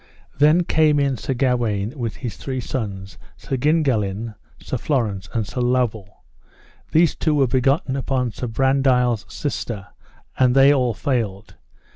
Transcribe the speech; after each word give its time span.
Then 0.39 0.63
came 0.63 0.99
in 0.99 1.15
Sir 1.15 1.35
Gawaine 1.35 1.93
with 1.95 2.15
his 2.15 2.35
three 2.35 2.59
sons, 2.59 3.19
Sir 3.37 3.55
Gingalin, 3.55 4.33
Sir 4.59 4.79
Florence, 4.79 5.29
and 5.31 5.45
Sir 5.47 5.61
Lovel, 5.61 6.23
these 6.91 7.13
two 7.15 7.35
were 7.35 7.45
begotten 7.45 7.95
upon 7.95 8.31
Sir 8.31 8.47
Brandiles' 8.47 9.31
sister; 9.31 9.89
and 10.39 10.57
all 10.57 10.93
they 10.95 10.99
failed. 10.99 11.55